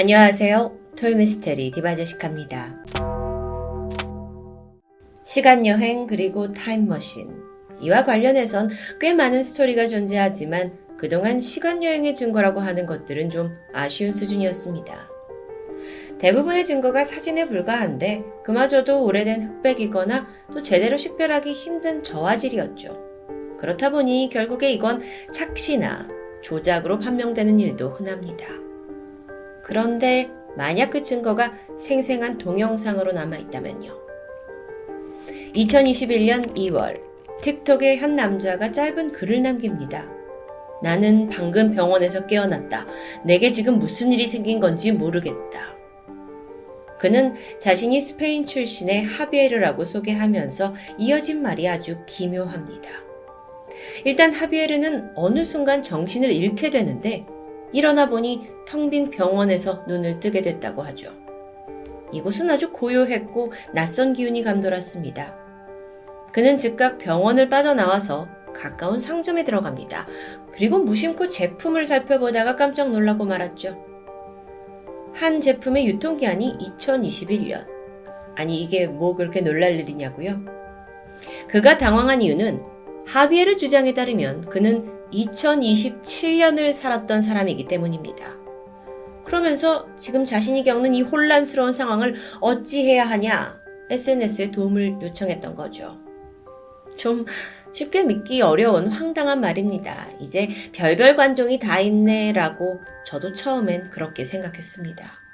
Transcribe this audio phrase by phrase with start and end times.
[0.00, 0.78] 안녕하세요.
[0.96, 2.84] 토요미스테리 디바제식합니다.
[5.24, 7.28] 시간여행 그리고 타임머신.
[7.80, 15.08] 이와 관련해선 꽤 많은 스토리가 존재하지만 그동안 시간여행의 증거라고 하는 것들은 좀 아쉬운 수준이었습니다.
[16.20, 23.56] 대부분의 증거가 사진에 불과한데 그마저도 오래된 흑백이거나 또 제대로 식별하기 힘든 저화질이었죠.
[23.58, 25.02] 그렇다 보니 결국에 이건
[25.32, 26.06] 착시나
[26.42, 28.67] 조작으로 판명되는 일도 흔합니다.
[29.68, 33.92] 그런데 만약 그 증거가 생생한 동영상으로 남아있다면요.
[35.54, 36.98] 2021년 2월,
[37.42, 40.08] 틱톡의 한 남자가 짧은 글을 남깁니다.
[40.82, 42.86] 나는 방금 병원에서 깨어났다.
[43.24, 45.76] 내게 지금 무슨 일이 생긴 건지 모르겠다.
[46.98, 52.88] 그는 자신이 스페인 출신의 하비에르라고 소개하면서 이어진 말이 아주 기묘합니다.
[54.04, 57.26] 일단 하비에르는 어느 순간 정신을 잃게 되는데
[57.72, 61.12] 일어나 보니 텅 빈 병원에서 눈을 뜨게 됐다고 하죠.
[62.12, 65.36] 이곳은 아주 고요했고 낯선 기운이 감돌았습니다.
[66.32, 70.06] 그는 즉각 병원을 빠져나와서 가까운 상점에 들어갑니다.
[70.52, 73.84] 그리고 무심코 제품을 살펴보다가 깜짝 놀라고 말았죠.
[75.14, 77.66] 한 제품의 유통기한이 2021년.
[78.36, 80.40] 아니, 이게 뭐 그렇게 놀랄 일이냐고요?
[81.48, 82.62] 그가 당황한 이유는
[83.06, 88.36] 하비에르 주장에 따르면 그는 2027년을 살았던 사람이기 때문입니다.
[89.24, 93.58] 그러면서 지금 자신이 겪는 이 혼란스러운 상황을 어찌해야 하냐
[93.90, 95.98] SNS에 도움을 요청했던 거죠.
[96.96, 97.26] 좀
[97.72, 100.08] 쉽게 믿기 어려운 황당한 말입니다.
[100.18, 105.28] 이제 별별 관종이 다 있네라고 저도 처음엔 그렇게 생각했습니다.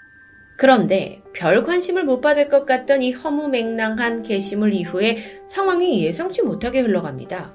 [0.57, 7.55] 그런데 별 관심을 못 받을 것 같던 이 허무맹랑한 게시물 이후에 상황이 예상치 못하게 흘러갑니다.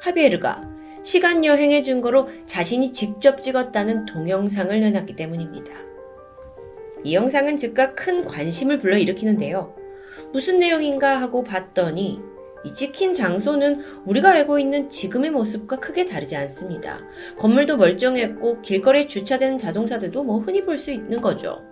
[0.00, 0.75] 하비에르가
[1.06, 5.72] 시간 여행의 증거로 자신이 직접 찍었다는 동영상을 내놨기 때문입니다.
[7.04, 9.72] 이 영상은 즉각 큰 관심을 불러일으키는데요.
[10.32, 12.20] 무슨 내용인가 하고 봤더니
[12.64, 16.98] 이 찍힌 장소는 우리가 알고 있는 지금의 모습과 크게 다르지 않습니다.
[17.38, 21.62] 건물도 멀쩡했고 길거리에 주차된 자동차들도 뭐 흔히 볼 수 있는 거죠.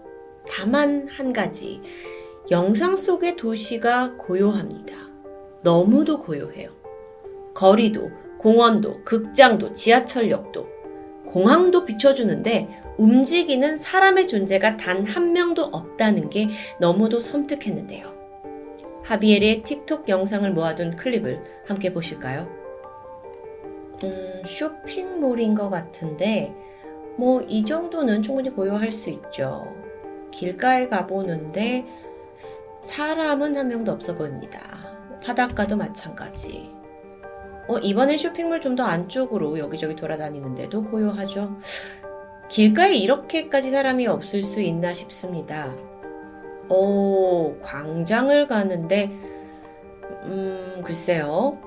[0.49, 1.83] 다만 한 가지.
[2.53, 4.95] 영상 속의 도시가 고요합니다.
[5.65, 6.71] 너무도 고요해요.
[7.53, 8.11] 거리도,
[8.45, 10.69] 공원도, 극장도, 지하철역도,
[11.25, 18.13] 공항도 비춰주는데 움직이는 사람의 존재가 단 한 명도 없다는 게 너무도 섬뜩했는데요.
[19.03, 22.47] 하비엘의 틱톡 영상을 모아둔 클립을 함께 보실까요?
[24.05, 26.55] 음, 쇼핑몰인 것 같은데,
[27.17, 29.75] 뭐, 이 정도는 충분히 고요할 수 있죠.
[30.31, 31.87] 길가에 가보는데,
[32.83, 34.61] 사람은 한 명도 없어 보입니다.
[35.23, 36.74] 바닷가도 마찬가지.
[37.69, 41.59] 어, 이번엔 쇼핑몰 좀 더 안쪽으로 여기저기 돌아다니는데도 고요하죠.
[42.49, 45.75] 길가에 이렇게까지 사람이 없을 수 있나 싶습니다.
[46.69, 49.11] 오, 광장을 가는데,
[50.25, 51.59] 음, 글쎄요.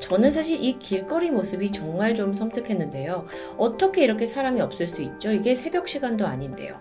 [0.00, 3.24] 저는 사실 이 길거리 모습이 정말 좀 섬뜩했는데요.
[3.56, 5.32] 어떻게 이렇게 사람이 없을 수 있죠?
[5.32, 6.78] 이게 새벽 시간도 아닌데요.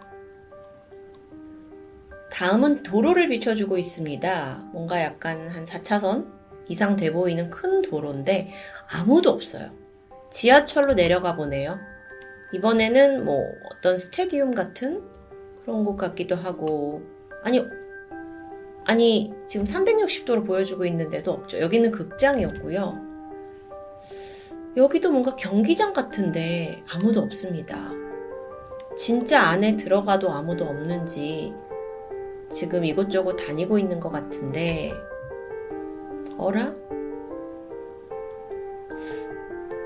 [2.31, 4.69] 다음은 도로를 비춰주고 있습니다.
[4.73, 6.25] 뭔가 약간 한 4차선
[6.73, 8.49] 이상 돼 보이는 큰 도로인데
[8.91, 9.69] 아무도 없어요.
[10.31, 11.79] 지하철로 내려가 보네요.
[12.51, 15.03] 이번에는 뭐 어떤 스테디움 같은
[15.61, 17.03] 그런 것 같기도 하고
[17.43, 17.63] 아니
[18.85, 21.59] 아니 지금 360도로 보여주고 있는데도 없죠.
[21.59, 22.97] 여기는 극장이었고요.
[24.75, 27.91] 여기도 뭔가 경기장 같은데 아무도 없습니다.
[28.97, 31.53] 진짜 안에 들어가도 아무도 없는지
[32.49, 34.91] 지금 이곳저곳 다니고 있는 것 같은데
[36.37, 36.73] 어라?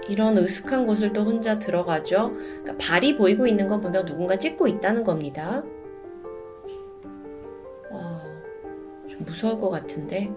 [0.08, 2.32] 이런 으슥한 곳을 또 혼자 들어가죠.
[2.34, 5.64] 그러니까 발이 보이고 있는 건 보면 누군가 찍고 있다는 겁니다.
[7.92, 8.22] 어,
[9.10, 10.32] 좀 무서울 것 같은데.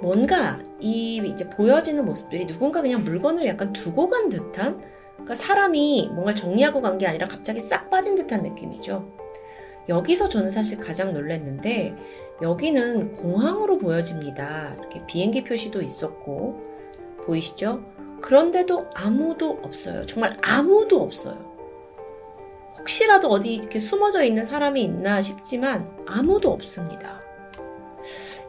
[0.00, 4.80] 뭔가 이 이제 보여지는 모습들이 누군가 그냥 물건을 약간 두고 간 듯한
[5.14, 9.21] 그러니까 사람이 뭔가 정리하고 간 게 아니라 갑자기 싹 빠진 듯한 느낌이죠.
[9.88, 11.96] 여기서 저는 사실 가장 놀랐는데
[12.40, 14.74] 여기는 공항으로 보여집니다.
[14.78, 16.60] 이렇게 비행기 표시도 있었고
[17.24, 17.82] 보이시죠?
[18.20, 20.06] 그런데도 아무도 없어요.
[20.06, 21.52] 정말 아무도 없어요.
[22.78, 27.20] 혹시라도 어디 이렇게 숨어져 있는 사람이 있나 싶지만 아무도 없습니다.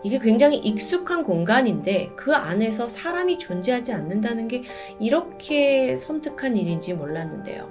[0.04, 4.64] 이게 굉장히 익숙한 공간인데 그 안에서 사람이 존재하지 않는다는 게
[5.00, 7.70] 이렇게 섬뜩한 일인지 몰랐는데요.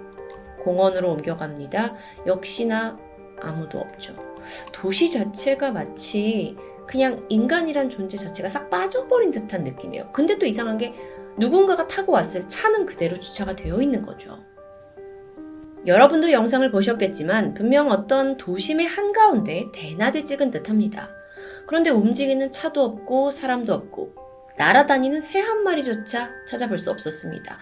[0.61, 1.95] 공원으로 옮겨갑니다.
[2.27, 2.97] 역시나
[3.43, 4.15] 아무도 없죠.
[4.73, 6.57] 도시 자체가 마치
[6.87, 10.11] 그냥 인간이란 존재 자체가 싹 빠져버린 듯한 느낌이에요.
[10.13, 10.95] 근데 또 이상한 게
[11.39, 14.39] 누군가가 타고 왔을 차는 그대로 주차가 되어 있는 거죠.
[15.87, 21.09] 여러분도 영상을 보셨겠지만 분명 어떤 도심의 한가운데 대낮에 찍은 듯 합니다.
[21.67, 24.15] 그런데 움직이는 차도 없고 사람도 없고
[24.59, 27.59] 날아다니는 새 한 마리조차 찾아볼 수 없었습니다.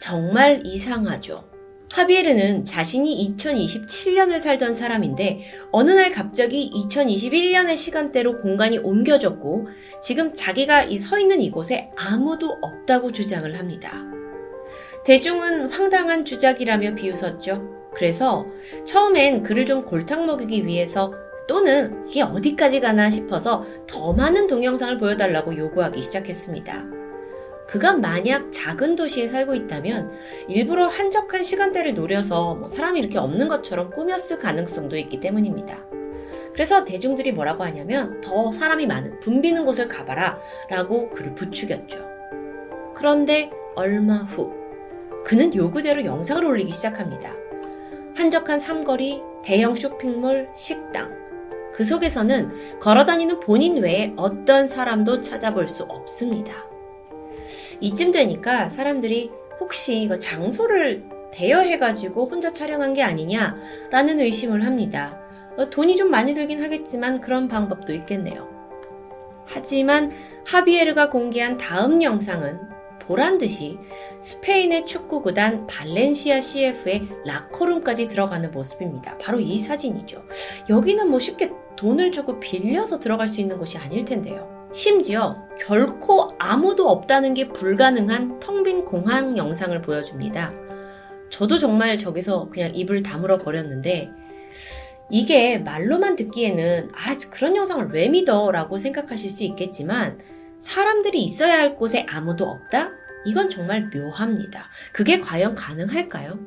[0.00, 1.57] 정말 이상하죠.
[1.92, 5.40] 하비에르는 자신이 2027년을 살던 사람인데
[5.72, 9.68] 어느 날 갑자기 2021년의 시간대로 공간이 옮겨졌고
[10.02, 14.04] 지금 자기가 서 있는 이곳에 아무도 없다고 주장을 합니다.
[15.04, 17.90] 대중은 황당한 주작이라며 비웃었죠.
[17.94, 18.46] 그래서
[18.84, 21.12] 처음엔 그를 좀 골탕 먹이기 위해서
[21.48, 26.97] 또는 이게 어디까지 가나 싶어서 더 많은 동영상을 보여달라고 요구하기 시작했습니다.
[27.68, 30.10] 그가 만약 작은 도시에 살고 있다면
[30.48, 35.76] 일부러 한적한 시간대를 노려서 뭐 사람이 이렇게 없는 것처럼 꾸몄을 가능성도 있기 때문입니다.
[36.52, 40.38] 그래서 대중들이 뭐라고 하냐면 더 사람이 많은 붐비는 곳을 가봐라
[40.70, 42.08] 라고 그를 부추겼죠.
[42.94, 44.50] 그런데 얼마 후
[45.24, 47.34] 그는 요구대로 영상을 올리기 시작합니다.
[48.16, 51.14] 한적한 삼거리, 대형 쇼핑몰, 식당,
[51.72, 56.67] 그 속에서는 걸어다니는 본인 외에 어떤 사람도 찾아볼 수 없습니다.
[57.80, 59.30] 이쯤 되니까 사람들이
[59.60, 65.20] 혹시 이거 장소를 대여해가지고 혼자 촬영한 게 아니냐라는 의심을 합니다.
[65.56, 68.48] 어, 돈이 좀 많이 들긴 하겠지만 그런 방법도 있겠네요.
[69.44, 70.12] 하지만
[70.46, 72.60] 하비에르가 공개한 다음 영상은
[73.00, 73.78] 보란 듯이
[74.20, 79.16] 스페인의 축구 구단 발렌시아 CF의 라커룸까지 들어가는 모습입니다.
[79.18, 80.22] 바로 이 사진이죠.
[80.68, 84.57] 여기는 뭐 쉽게 돈을 주고 빌려서 들어갈 수 있는 곳이 아닐 텐데요.
[84.72, 90.52] 심지어 결코 아무도 없다는 게 불가능한 텅 빈 공항 영상을 보여줍니다.
[91.30, 94.10] 저도 정말 저기서 그냥 입을 다물어 버렸는데
[95.10, 100.18] 이게 말로만 듣기에는 아 그런 영상을 왜 믿어 라고 생각하실 수 있겠지만
[100.60, 102.90] 사람들이 있어야 할 곳에 아무도 없다?
[103.24, 104.68] 이건 정말 묘합니다.
[104.92, 106.38] 그게 과연 가능할까요?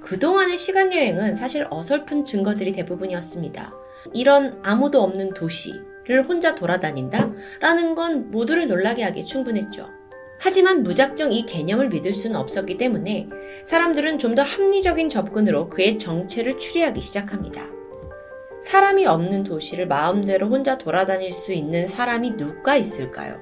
[0.00, 3.74] 그동안의 시간여행은 사실 어설픈 증거들이 대부분이었습니다.
[4.14, 5.74] 이런 아무도 없는 도시
[6.10, 7.30] 를 혼자 돌아다닌다?
[7.60, 9.88] 라는 건 모두를 놀라게 하기에 충분했죠.
[10.40, 13.28] 하지만 무작정 이 개념을 믿을 수는 없었기 때문에
[13.64, 17.64] 사람들은 좀 더 합리적인 접근으로 그의 정체를 추리하기 시작합니다.
[18.64, 23.38] 사람이 없는 도시를 마음대로 혼자 돌아다닐 수 있는 사람이 누가 있을까요?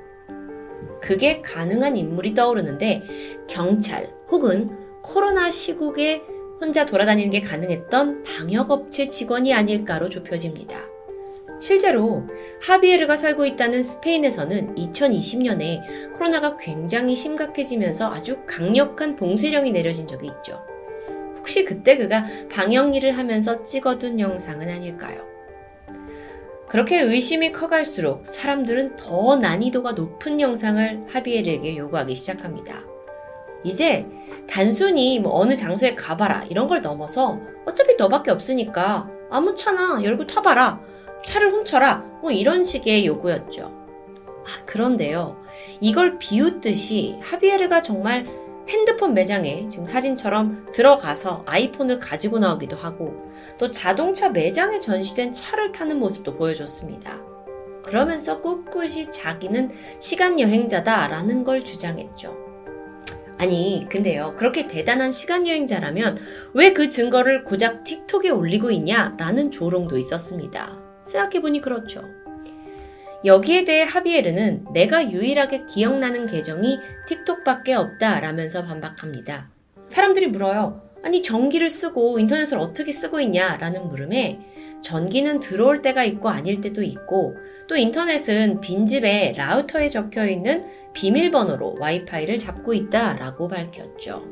[1.01, 3.03] 그게 가능한 인물이 떠오르는데
[3.49, 4.71] 경찰 혹은
[5.03, 6.23] 코로나 시국에
[6.61, 10.88] 혼자 돌아다니는 게 가능했던 방역업체 직원이 아닐까로 좁혀집니다.
[11.61, 12.27] 실제로
[12.63, 20.65] 하비에르가 살고 있다는 스페인에서는 2020년에 코로나가 굉장히 심각해지면서 아주 강력한 봉쇄령이 내려진 적이 있죠.
[21.39, 25.27] 혹시 그때 그가 방역 일을 하면서 찍어둔 영상은 아닐까요?
[26.69, 32.83] 그렇게 의심이 커갈수록 사람들은 더 난이도가 높은 영상을 하비에르에게 요구하기 시작합니다.
[33.65, 34.07] 이제
[34.47, 40.81] 단순히 뭐 어느 장소에 가봐라 이런 걸 넘어서 어차피 너밖에 없으니까 아무 차나 열고 타봐라
[41.25, 43.63] 차를 훔쳐라 뭐 이런 식의 요구였죠.
[44.49, 45.43] 아, 그런데요.
[45.81, 48.27] 이걸 비웃듯이 하비에르가 정말
[48.69, 55.99] 핸드폰 매장에 지금 사진처럼 들어가서 아이폰을 가지고 나오기도 하고 또 자동차 매장에 전시된 차를 타는
[55.99, 57.19] 모습도 보여줬습니다.
[57.83, 62.37] 그러면서 꿋꿋이 자기는 시간 여행자다라는 걸 주장했죠.
[63.39, 64.35] 아니, 근데요.
[64.37, 66.19] 그렇게 대단한 시간 여행자라면
[66.55, 70.88] 왜 그 증거를 고작 틱톡에 올리고 있냐라는 조롱도 있었습니다.
[71.09, 72.05] 생각해보니 그렇죠.
[73.25, 79.51] 여기에 대해 하비에르는 내가 유일하게 기억나는 계정이 틱톡밖에 없다 라면서 반박합니다.
[79.89, 80.89] 사람들이 물어요.
[81.03, 83.57] 아니, 전기를 쓰고 인터넷을 어떻게 쓰고 있냐?
[83.57, 84.41] 라는 물음에
[84.81, 87.37] 전기는 들어올 때가 있고 아닐 때도 있고
[87.67, 94.25] 또 인터넷은 빈집에 라우터에 적혀 있는 비밀번호로 와이파이를 잡고 있다 라고 밝혔죠.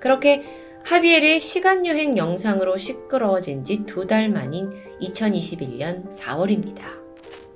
[0.00, 0.44] 그렇게
[0.88, 4.70] 하비엘의 시간여행 영상으로 시끄러워진 지 두 달 만인
[5.02, 6.80] 2021년 4월입니다.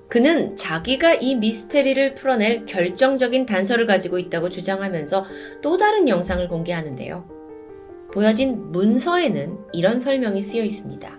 [0.09, 5.25] 그는 자기가 이 미스테리를 풀어낼 결정적인 단서를 가지고 있다고 주장하면서
[5.63, 8.11] 또 다른 영상을 공개하는데요.
[8.13, 11.19] 보여진 문서에는 이런 설명이 쓰여 있습니다.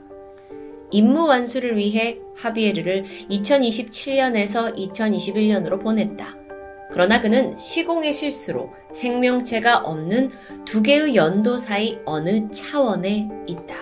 [0.91, 6.42] 임무 완수를 위해 하비에르를 2027년에서 2021년으로 보냈다.
[6.93, 10.29] 그러나 그는 시공의 실수로 생명체가 없는
[10.63, 13.75] 두 개의 연도 사이 어느 차원에 있다.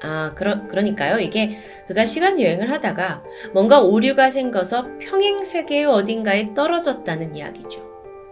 [0.00, 1.18] 아, 그러, 그러니까요.
[1.18, 3.22] 이게 그가 시간 여행을 하다가
[3.52, 7.86] 뭔가 오류가 생겨서 평행 세계의 어딘가에 떨어졌다는 이야기죠.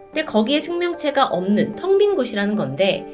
[0.05, 3.05] 근데 거기에 생명체가 없는 텅 빈 곳이라는 건데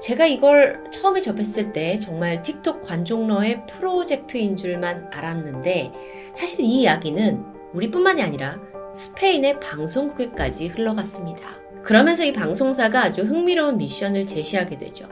[0.00, 5.90] 제가 이걸 처음에 접했을 때 정말 틱톡 관종러의 프로젝트인 줄만 알았는데
[6.32, 8.60] 사실 이 이야기는 우리뿐만이 아니라
[8.92, 11.48] 스페인의 방송국에까지 흘러갔습니다.
[11.82, 15.08] 그러면서 이 방송사가 아주 흥미로운 미션을 제시하게 되죠.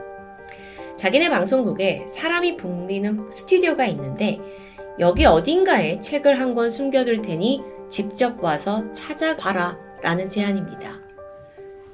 [0.96, 4.40] 자기네 방송국에 사람이 붐비는 스튜디오가 있는데
[4.98, 11.00] 여기 어딘가에 책을 한 권 숨겨둘 테니 직접 와서 찾아봐라 라는 제안입니다.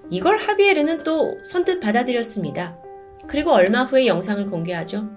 [0.08, 2.78] 이걸 하비에르는 또 선뜻 받아들였습니다.
[3.26, 5.08] 그리고 얼마 후에 영상을 공개하죠.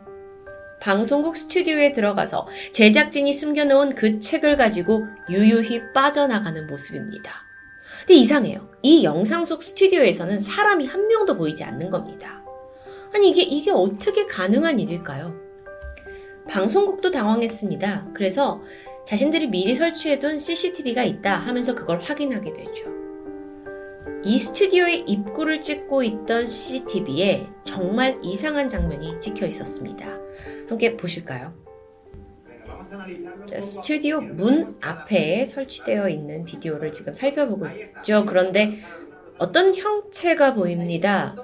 [0.79, 7.45] 방송국 스튜디오에 들어가서 제작진이 숨겨놓은 그 책을 가지고 유유히 빠져나가는 모습입니다.
[8.01, 8.71] 근데 이상해요.
[8.81, 12.43] 이 영상 속 스튜디오에서는 사람이 한 명도 보이지 않는 겁니다.
[13.13, 15.33] 아니, 이게, 이게 어떻게 가능한 일일까요?
[16.49, 18.09] 방송국도 당황했습니다.
[18.13, 18.61] 그래서
[19.05, 23.04] 자신들이 미리 설치해둔 CCTV가 있다 하면서 그걸 확인하게 되죠.
[24.25, 30.17] 이 스튜디오의 입구를 찍고 있던 CCTV에 정말 이상한 장면이 찍혀 있었습니다.
[30.67, 31.53] 함께 보실까요?
[33.47, 37.67] 자, 스튜디오 문 앞에 설치되어 있는 비디오를 지금 살펴보고
[37.99, 38.25] 있죠.
[38.25, 38.79] 그런데
[39.37, 41.35] 어떤 형체가 보입니다.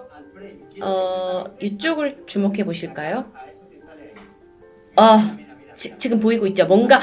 [0.81, 3.31] 어, 이쪽을 주목해 보실까요?
[4.95, 5.37] 아,
[5.75, 6.65] 지, 지금 보이고 있죠.
[6.65, 6.99] 뭔가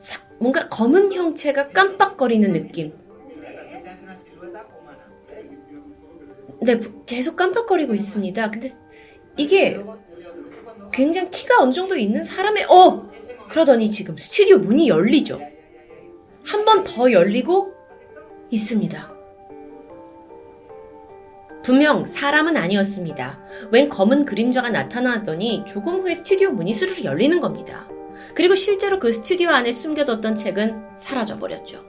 [0.00, 2.92] 사, 뭔가 검은 형체가 깜빡거리는 느낌.
[6.62, 8.50] 네, 계속 깜빡거리고 있습니다.
[8.50, 8.68] 근데
[9.36, 9.82] 이게
[10.92, 13.08] 굉장히 키가 어느 정도 있는 사람의, 어!
[13.48, 15.40] 그러더니 지금 스튜디오 문이 열리죠.
[16.44, 17.72] 한 번 더 열리고
[18.50, 19.12] 있습니다.
[21.62, 23.40] 분명 사람은 아니었습니다.
[23.70, 27.88] 웬 검은 그림자가 나타나더니 조금 후에 스튜디오 문이 스르르 열리는 겁니다.
[28.34, 31.84] 그리고 실제로 그 스튜디오 안에 숨겨뒀던 책은 사라져버렸죠.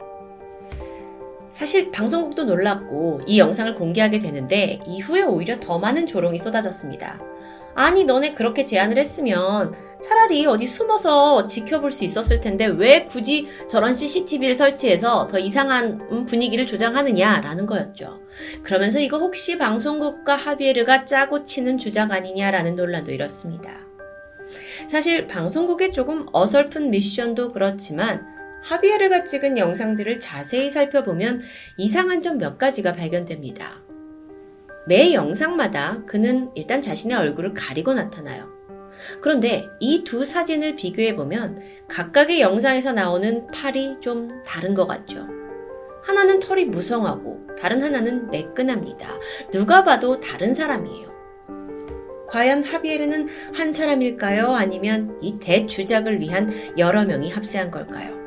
[1.62, 7.22] 사실 방송국도 놀랐고 이 영상을 공개하게 되는데 이후에 오히려 더 많은 조롱이 쏟아졌습니다.
[7.75, 13.94] 아니 너네 그렇게 제안을 했으면 차라리 어디 숨어서 지켜볼 수 있었을 텐데 왜 굳이 저런
[13.94, 18.22] CCTV를 설치해서 더 이상한 분위기를 조장하느냐라는 거였죠.
[18.63, 23.72] 그러면서 이거 혹시 방송국과 하비에르가 짜고 치는 주작 아니냐라는 논란도 일었습니다.
[24.89, 31.41] 사실 방송국의 조금 어설픈 미션도 그렇지만 하비에르가 찍은 영상들을 자세히 살펴보면
[31.77, 33.82] 이상한 점 몇 가지가 발견됩니다.
[34.88, 38.50] 매 영상마다 그는 일단 자신의 얼굴을 가리고 나타나요.
[39.22, 45.27] 그런데 이 두 사진을 비교해보면 각각의 영상에서 나오는 팔이 좀 다른 것 같죠.
[46.03, 49.20] 하나는 털이 무성하고 다른 하나는 매끈합니다.
[49.51, 51.12] 누가 봐도 다른 사람이에요.
[52.27, 54.56] 과연 하비에르는 한 사람일까요?
[54.56, 58.21] 아니면 이 대주작을 위한 여러 명이 합세한 걸까요?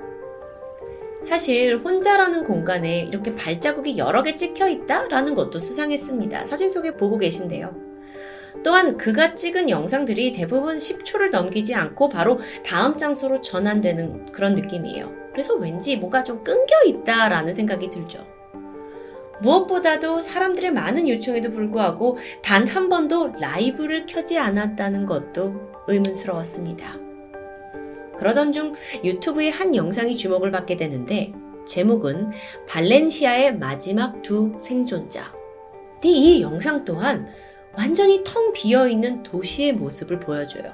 [1.25, 6.45] 사실 혼자라는 공간에 이렇게 발자국이 여러 개 찍혀 있다라는 것도 수상했습니다.
[6.45, 7.75] 사진 속에 보고 계신데요.
[8.63, 15.13] 또한 그가 찍은 영상들이 대부분 10초를 넘기지 않고 바로 다음 장소로 전환되는 그런 느낌이에요.
[15.33, 18.25] 그래서 왠지 뭐가 좀 끊겨 있다라는 생각이 들죠.
[19.41, 27.04] 무엇보다도 사람들의 많은 요청에도 불구하고 단 한 번도 라이브를 켜지 않았다는 것도 의문스러웠습니다.
[28.19, 31.33] 그러던 중 유튜브의 한 영상이 주목을 받게 되는데
[31.67, 32.31] 제목은
[32.69, 35.33] 발렌시아의 마지막 두 생존자.
[36.03, 37.27] 이 영상 또한
[37.77, 40.65] 완전히 텅 비어 있는 도시의 모습을 보여줘요.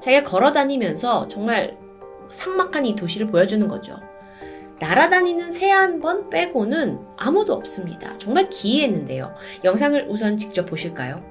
[0.00, 1.76] 자기가 걸어 다니면서 정말
[2.30, 4.00] 삭막한 이 도시를 보여주는 거죠.
[4.80, 8.16] 날아다니는 새 한 번 빼고는 아무도 없습니다.
[8.18, 9.34] 정말 기이했는데요.
[9.62, 11.22] 영상을 우선 직접 보실까요?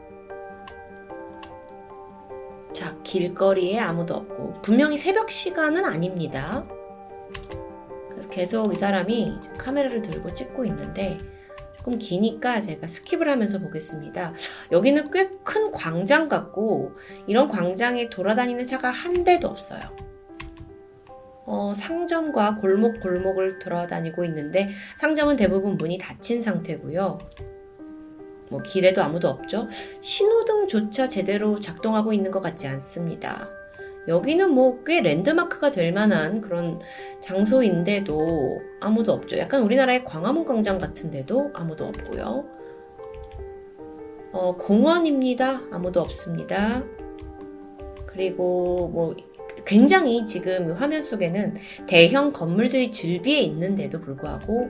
[2.73, 6.65] 자, 길거리에 아무도 없고, 분명히 새벽 시간은 아닙니다.
[8.29, 11.19] 계속 이 사람이 카메라를 들고 찍고 있는데,
[11.77, 14.33] 조금 기니까 제가 skip을 하면서 보겠습니다.
[14.71, 16.93] 여기는 꽤 큰 광장 같고,
[17.27, 19.81] 이런 광장에 돌아다니는 차가 한 대도 없어요.
[21.45, 27.17] 어, 상점과 골목 골목을 돌아다니고 있는데, 상점은 대부분 문이 닫힌 상태고요.
[28.51, 29.67] 뭐 길에도 아무도 없죠.
[30.01, 33.49] 신호등조차 제대로 작동하고 있는 것 같지 않습니다.
[34.07, 36.79] 여기는 뭐 꽤 랜드마크가 될 만한 그런
[37.21, 39.37] 장소인데도 아무도 없죠.
[39.37, 42.45] 약간 우리나라의 광화문 광장 같은데도 아무도 없고요.
[44.33, 45.61] 어, 공원입니다.
[45.71, 46.83] 아무도 없습니다.
[48.07, 49.15] 그리고 뭐
[49.65, 51.55] 굉장히 지금 화면 속에는
[51.87, 54.69] 대형 건물들이 즐비해 있는데도 불구하고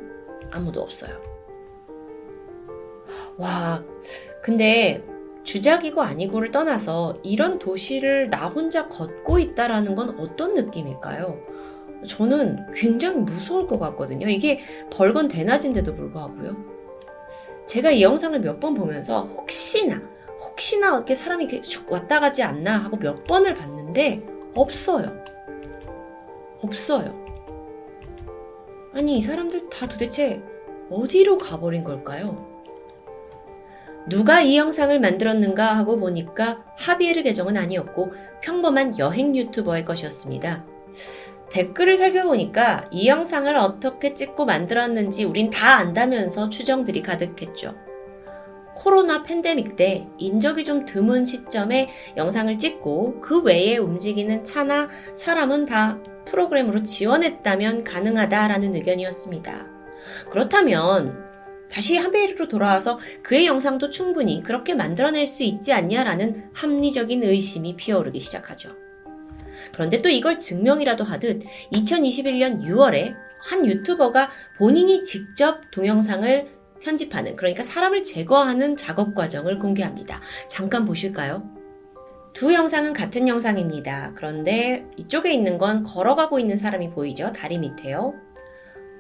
[0.52, 1.41] 아무도 없어요.
[3.42, 3.84] 와,
[4.44, 5.04] 근데
[5.44, 11.40] 주작이고 아니고를 떠나서 이런 도시를 나 혼자 걷고 있다라는 건 어떤 느낌일까요?
[12.08, 14.30] 저는 굉장히 무서울 것 같거든요.
[14.30, 14.60] 이게
[14.92, 16.56] 벌건 대낮인데도 불구하고요.
[17.66, 20.00] 제가 이 영상을 몇 번 보면서 혹시나,
[20.40, 24.24] 혹시나 어떻게 사람이 이렇게 왔다 가지 않나 하고 몇 번을 봤는데
[24.56, 25.24] 없어요.
[26.62, 27.20] 없어요.
[28.94, 30.44] 아니, 이 사람들 다 도대체
[30.92, 32.51] 어디로 가버린 걸까요?
[34.08, 40.66] 누가 이 영상을 만들었는가 하고 보니까 하비에르 계정은 아니었고 평범한 여행 유튜버의 것이었습니다.
[41.52, 47.76] 댓글을 살펴보니까 이 영상을 어떻게 찍고 만들었는지 우린 다 안다면서 추정들이 가득했죠.
[48.74, 56.00] 코로나 팬데믹 때 인적이 좀 드문 시점에 영상을 찍고 그 외에 움직이는 차나 사람은 다
[56.26, 59.68] 프로그램으로 지원했다면 가능하다라는 의견이었습니다.
[60.30, 61.31] 그렇다면
[61.72, 68.76] 다시 하베이르로 돌아와서 그의 영상도 충분히 그렇게 만들어낼 수 있지 않냐라는 합리적인 의심이 피어오르기 시작하죠.
[69.74, 78.04] 그런데 또 이걸 증명이라도 하듯 2021년 6월에 한 유튜버가 본인이 직접 동영상을 편집하는, 그러니까 사람을
[78.04, 80.20] 제거하는 작업 과정을 공개합니다.
[80.48, 81.44] 잠깐 보실까요?
[82.34, 84.14] 두 영상은 같은 영상입니다.
[84.16, 87.32] 그런데 이쪽에 있는 건 걸어가고 있는 사람이 보이죠?
[87.34, 88.14] 다리 밑에요.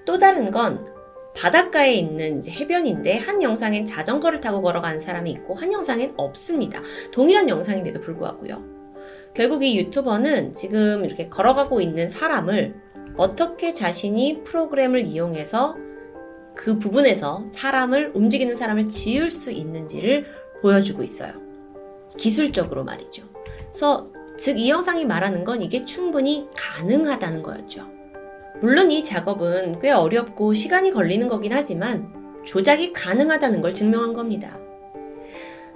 [0.05, 0.85] 또 다른 건
[1.35, 6.81] 바닷가에 있는 해변인데 한 영상엔 자전거를 타고 걸어가는 사람이 있고 한 영상엔 없습니다.
[7.11, 8.63] 동일한 영상인데도 불구하고요.
[9.33, 12.75] 결국 이 유튜버는 지금 이렇게 걸어가고 있는 사람을
[13.17, 15.77] 어떻게 자신이 프로그램을 이용해서
[16.53, 20.25] 그 부분에서 사람을 움직이는 사람을 지을 수 있는지를
[20.61, 21.33] 보여주고 있어요.
[22.17, 23.23] 기술적으로 말이죠.
[23.69, 27.87] 그래서 즉 이 영상이 말하는 건 이게 충분히 가능하다는 거였죠.
[28.61, 32.13] 물론 이 작업은 꽤 어렵고 시간이 걸리는 거긴 하지만
[32.45, 34.59] 조작이 가능하다는 걸 증명한 겁니다.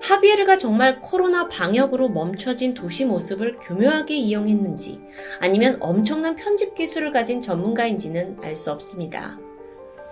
[0.02, 5.02] 하비에르가 정말 코로나 방역으로 멈춰진 도시 모습을 교묘하게 이용했는지
[5.40, 9.40] 아니면 엄청난 편집 기술을 가진 전문가인지는 알 수 없습니다.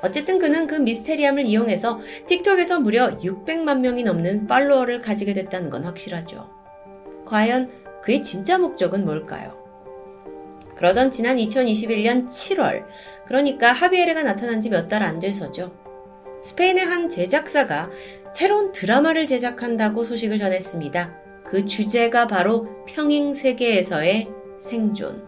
[0.01, 6.49] 어쨌든 그는 그 미스테리함을 이용해서 틱톡에서 무려 600만 명이 넘는 팔로워를 가지게 됐다는 건 확실하죠.
[7.25, 7.69] 과연
[8.01, 9.62] 그의 진짜 목적은 뭘까요?
[10.75, 12.83] 그러던 지난 2021년 7월,
[13.25, 15.71] 그러니까 하비에르가 나타난 지 몇 달 안 돼서죠.
[16.41, 17.89] 스페인의 한 제작사가
[18.33, 21.13] 새로운 드라마를 제작한다고 소식을 전했습니다.
[21.45, 25.23] 그 주제가 바로 평행 세계에서의 생존.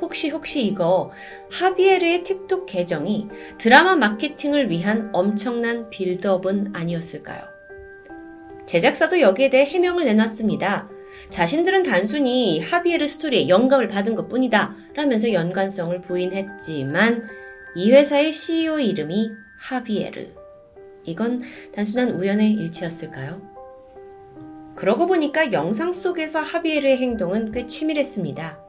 [0.00, 1.10] 혹시 혹시 이거
[1.50, 3.28] 하비에르의 틱톡 계정이
[3.58, 7.40] 드라마 마케팅을 위한 엄청난 빌드업은 아니었을까요?
[8.66, 10.88] 제작사도 여기에 대해 해명을 내놨습니다.
[11.30, 17.28] 자신들은 단순히 하비에르 스토리에 영감을 받은 것 뿐이다 라면서 연관성을 부인했지만
[17.76, 20.26] 이 회사의 CEO 이름이 하비에르.
[21.04, 21.42] 이건
[21.74, 23.40] 단순한 우연의 일치였을까요?
[24.74, 28.60] 그러고 보니까 영상 속에서 하비에르의 행동은 꽤 치밀했습니다.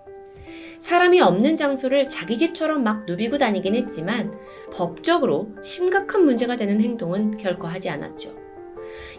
[0.80, 4.34] 사람이 없는 장소를 자기 집처럼 막 누비고 다니긴 했지만
[4.74, 8.49] 법적으로 심각한 문제가 되는 행동은 결코 하지 않았죠.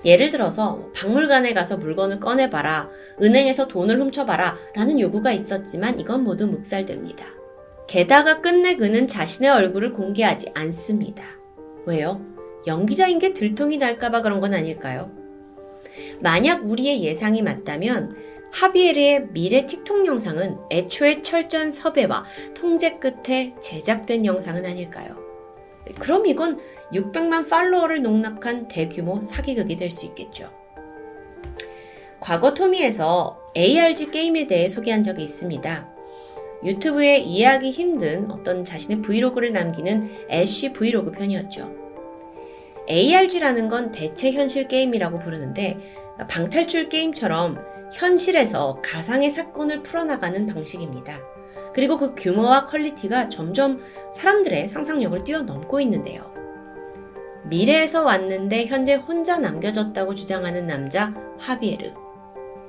[0.05, 2.89] 예를 들어서 박물관에 가서 물건을 꺼내봐라,
[3.23, 7.27] 은행에서 돈을 훔쳐봐라 라는 요구가 있었지만 이건 모두 묵살됩니다.
[7.87, 11.25] 게다가 끝내 그는 자신의 얼굴을 공개하지 않습니다.
[11.87, 12.25] 왜요?
[12.67, 15.11] 연기자인 게 들통이 날까봐 그런 건 아닐까요?
[16.21, 18.17] 만약 우리의 예상이 맞다면
[18.53, 25.20] 하비에르의 미래 틱톡 영상은 애초에 철저한 섭외와 통제 끝에 제작된 영상은 아닐까요?
[25.99, 26.61] 그럼 이건
[26.93, 30.51] 600만 팔로워를 농락한 대규모 사기극이 될 수 있겠죠.
[32.21, 35.89] 과거 토미에서 ARG 게임에 대해 소개한 적이 있습니다.
[36.63, 41.75] 유튜브에 이해하기 힘든 어떤 자신의 브이로그를 남기는 애쉬 브이로그 편이었죠.
[42.89, 45.79] ARG라는 건 대체 현실 게임이라고 부르는데
[46.29, 47.59] 방탈출 게임처럼
[47.93, 51.19] 현실에서 가상의 사건을 풀어나가는 방식입니다.
[51.75, 53.81] 그리고 그 규모와 quality가 점점
[54.13, 56.31] 사람들의 상상력을 뛰어넘고 있는데요.
[57.45, 61.93] 미래에서 왔는데 현재 혼자 남겨졌다고 주장하는 남자 하비에르.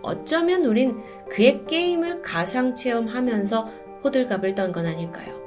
[0.02, 3.70] 어쩌면 우린 그의 게임을 가상 체험하면서
[4.04, 5.40] 호들갑을 떤 건 아닐까요?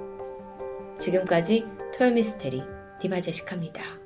[0.98, 2.62] 지금까지 토요미스테리
[3.00, 4.03] 디바제식합니다.